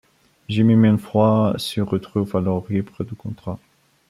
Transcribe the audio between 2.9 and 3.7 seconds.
de contrat.